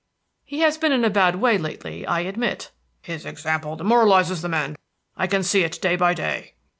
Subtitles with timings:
[0.43, 2.71] "He has been in a bad way lately, I admit."
[3.03, 4.75] "His example demoralizes the men.
[5.15, 6.55] I can see it day by day."